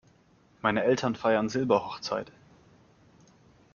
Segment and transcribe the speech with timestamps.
[0.63, 2.31] Meine Eltern feiern Silberhochzeit.